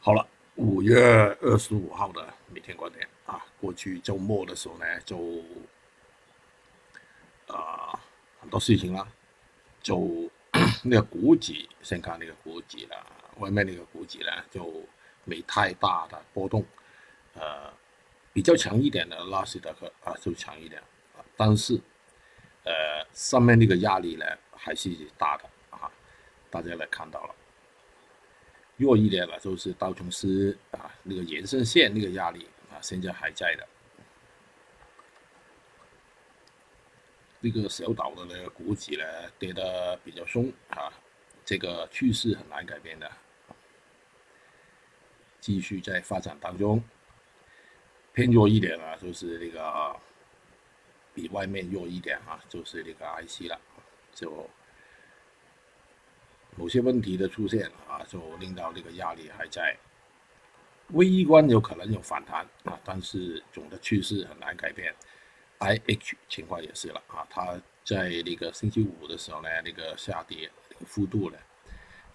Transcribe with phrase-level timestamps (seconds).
[0.00, 0.24] 好了，
[0.54, 0.96] 五月
[1.42, 5.42] 二十五号的每天观点啊，过去周末的时候呢，就
[7.48, 7.98] 啊
[8.40, 9.06] 很多事情啦，
[9.82, 10.30] 就
[10.84, 13.06] 那个股指，先看那个股指了，
[13.38, 14.72] 外面那个股指呢就
[15.24, 16.64] 没太大的波动，
[17.34, 17.70] 呃，
[18.32, 20.80] 比较强一点的纳斯达克啊就强一点，
[21.36, 21.74] 但是
[22.62, 25.90] 呃上面那个压力呢还是大的啊，
[26.48, 27.34] 大家来看到了。
[28.78, 33.68] 弱一点了，就是道琼斯啊，那个延伸线那个压力啊，现在还在的。
[37.40, 39.04] 那个小岛的那个股指呢，
[39.36, 40.92] 跌得比较凶啊，
[41.44, 43.10] 这个趋势很难改变的，
[45.40, 46.82] 继续在发展当中。
[48.12, 49.96] 偏弱一点啊，就是那个
[51.14, 53.60] 比外面弱一点啊，就是那个 IC 了，
[54.14, 54.48] 就。
[56.58, 59.76] 某些问题的出现啊，就令到这个压力还在，
[60.88, 64.92] 微观有可能有反弹啊，但是总的趋势很难改变。
[65.58, 70.50] I H 情况也是了啊，它在那个星期五的时候呢，那个下跌
[70.84, 71.38] 幅度呢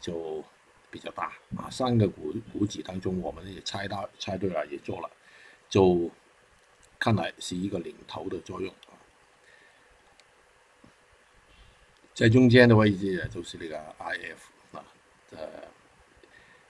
[0.00, 0.42] 就
[0.90, 1.68] 比较大啊。
[1.70, 5.10] 上个股股指当中，我们也猜到猜对了，也做了，
[5.68, 6.10] 就
[6.98, 8.74] 看来是一个领头的作用。
[12.20, 14.84] 在中间的位置呢，就是那个 IF 啊，
[15.30, 15.38] 呃，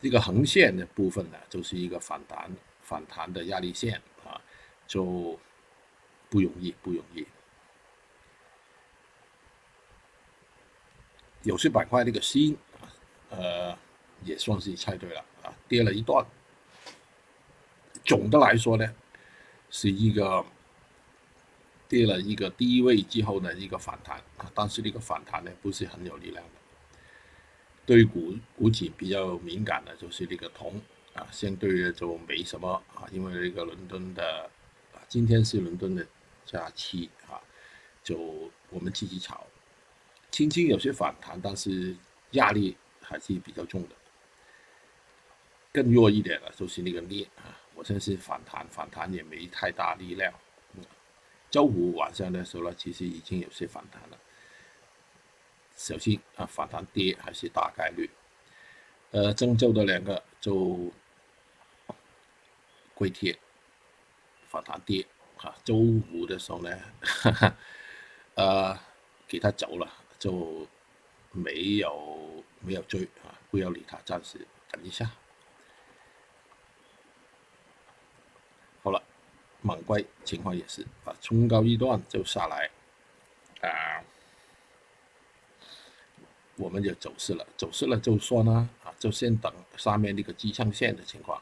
[0.00, 2.48] 这个横线的部分呢，就是一个反弹
[2.84, 4.40] 反弹的压力线啊，
[4.86, 5.36] 就
[6.30, 7.26] 不容易不容易。
[11.42, 12.56] 有些板块那个新，
[13.30, 13.76] 呃，
[14.22, 16.24] 也算是猜对了啊，跌了一段。
[18.04, 18.94] 总的来说呢，
[19.70, 20.46] 是一个。
[21.92, 24.18] 跌了一个低位之后的一个反弹，
[24.54, 26.50] 但是这个反弹呢不是很有力量的。
[27.84, 30.80] 对于股股指比较敏感的就是这个铜
[31.12, 34.48] 啊，相对的就没什么啊，因为这个伦敦的
[34.94, 36.06] 啊，今天是伦敦的
[36.46, 37.36] 假期啊，
[38.02, 39.46] 就我们继续炒，
[40.30, 41.94] 轻轻有些反弹，但是
[42.30, 43.88] 压力还是比较重的。
[45.74, 50.32] 更弱一点的就是那个镍啊，我相信反弹反弹也没太大力量。
[51.52, 54.18] 周五晚上的时候呢，其实已经有些反弹了，
[55.76, 58.08] 小心啊，反弹跌还是大概率。
[59.10, 60.90] 呃，郑州的两个就
[62.94, 63.38] 硅铁
[64.48, 66.70] 反弹跌啊，周五的时候呢，
[68.34, 68.78] 呃，
[69.28, 70.66] 给他走了，就
[71.32, 74.38] 没有没有追啊，不要理他，暂时
[74.70, 75.10] 等一下。
[79.62, 82.68] 猛龟情况也是啊，冲高一段就下来，
[83.60, 84.02] 啊，
[86.56, 91.40] 我们就走势了，走势了就说呢，啊，就先等上面那个支撑线的情况。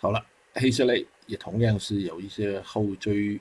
[0.00, 3.40] 好了，黑色类也同样是有一些后追，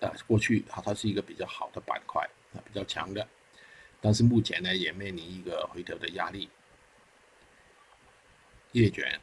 [0.00, 2.22] 啊，过去啊它是一个比较好的板块
[2.54, 3.26] 啊，比较强的，
[4.00, 6.48] 但是目前呢也面临一个回调的压力，
[8.70, 9.20] 叶卷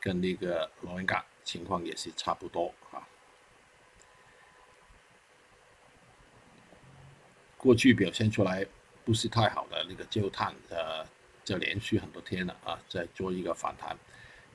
[0.00, 1.24] 跟那个螺纹钢。
[1.44, 3.06] 情况也是差不多啊。
[7.56, 8.66] 过去表现出来
[9.04, 11.06] 不是太好的那个焦炭，呃，
[11.44, 13.96] 就连续很多天了啊，在做一个反弹。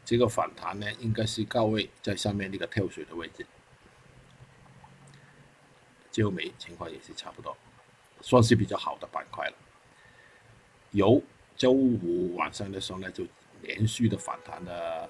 [0.04, 3.46] 这个反弹呢，应该是高位在上面那个跳水的位置。
[6.12, 7.56] 焦煤情况也是差不多，
[8.22, 9.56] 算是比较好的板块了。
[10.92, 11.22] 油
[11.56, 13.26] 周五晚上的时候呢，就
[13.62, 15.10] 连续的反弹的，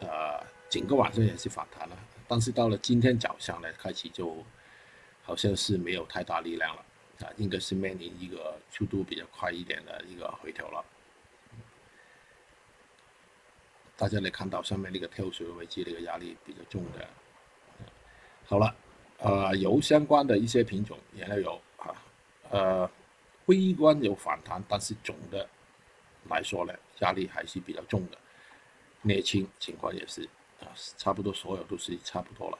[0.00, 0.51] 呃。
[0.72, 4.42] 整个晚上也是反弹了，但是到了今天早上呢，开始就
[5.22, 6.82] 好像是没有太大力量了
[7.20, 10.82] 啊，应该是面临一个速度比较快一点的一个回调了。
[13.98, 17.06] 大家能看到上面那个跳水位置，那个压力比较重的。
[18.46, 18.74] 好了，
[19.18, 21.94] 呃，油相关的一些品种也要有啊，
[22.48, 22.90] 呃，
[23.44, 25.46] 微观有反弹，但是总的
[26.30, 28.16] 来说呢，压力还是比较重的。
[29.02, 30.26] 镍氢情况也是。
[30.96, 32.58] 差不多所有都是差不多了，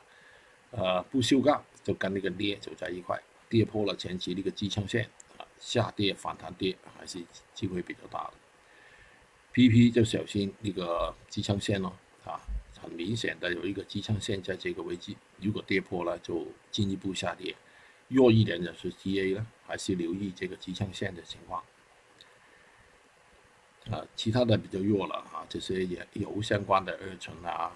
[0.71, 5.09] 呃，不锈钢就跟那个镍走在一块，跌破了前期那个支撑线，
[5.39, 7.23] 啊，下跌反弹跌还是
[7.55, 8.35] 机会比较大的。
[9.55, 11.93] PP 就小心那个支撑线咯，
[12.25, 12.41] 啊，
[12.81, 17.55] 很明显的有一个支撑线在这个位置，如果跌破了就进一步下跌。
[18.09, 21.63] 弱一点的是 TA 了，还是留意这个支撑线的情况。
[23.91, 27.73] 啊，其他的比较弱了啊，这些也油相关的二醇啊。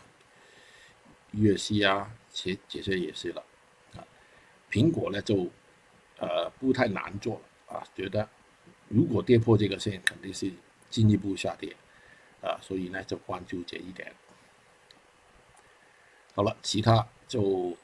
[1.32, 3.44] 粤西啊，其这些也是了，
[3.94, 4.05] 啊，
[4.70, 5.49] 苹果呢就，
[6.19, 8.28] 呃，不太难做了啊，觉得
[8.88, 10.52] 如果跌破这个线，肯定是
[10.88, 11.75] 进一步下跌，
[12.40, 14.12] 啊，所以呢就关注这一点。
[16.34, 17.76] 好了，其他就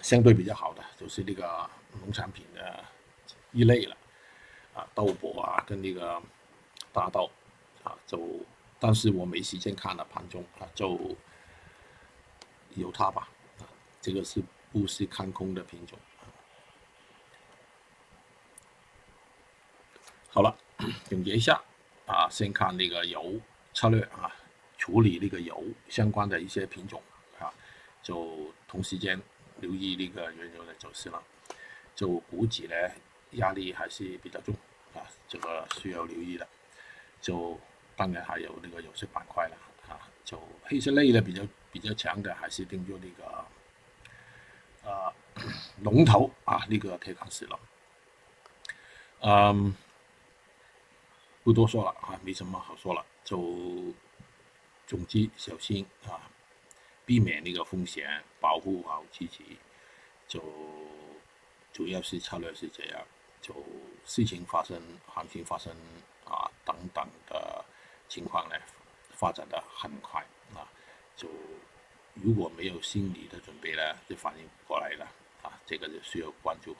[0.00, 1.68] 相对比较好的就是那个
[2.00, 2.84] 农产品的
[3.52, 3.96] 一类了，
[4.74, 6.22] 啊，豆粕啊跟那个
[6.92, 7.30] 大豆
[7.82, 8.20] 啊，就
[8.78, 10.98] 但是我没时间看了盘中啊，就
[12.76, 13.28] 有它吧，
[13.60, 13.66] 啊，
[14.00, 14.42] 这个是
[14.72, 15.98] 不是看空的品种？
[20.28, 20.56] 好了，
[21.04, 21.62] 总结一下
[22.06, 23.38] 啊，先看那个油
[23.74, 24.34] 策略啊，
[24.78, 27.02] 处理那个油相关的一些品种
[27.38, 27.52] 啊，
[28.02, 29.20] 就同时间
[29.60, 31.22] 留意那个原油的走势了。
[31.94, 32.74] 就股指呢
[33.32, 34.54] 压力还是比较重
[34.94, 36.48] 啊，这个需要留意的。
[37.20, 37.60] 就
[37.94, 39.56] 当然还有那个有色板块了
[39.88, 41.42] 啊，就黑色类的比较
[41.72, 45.12] 比较强的还是盯住那个啊
[45.82, 47.58] 龙头啊那个铁矿石了，
[49.22, 49.74] 嗯。
[51.44, 53.36] 不多说了啊，没什么好说了，就
[54.86, 56.30] 总之小心啊，
[57.04, 59.58] 避免那个风险，保护好自己，
[60.28, 60.40] 就
[61.72, 63.04] 主要是策略是这样，
[63.40, 63.52] 就
[64.06, 65.76] 事情发生、行情发生
[66.24, 67.64] 啊等等的
[68.08, 68.54] 情况呢，
[69.10, 70.62] 发展的很快啊，
[71.22, 71.28] 就
[72.14, 75.06] 如果没有心理的准备呢，就反应不过来了
[75.42, 76.76] 啊，这个就需要关注。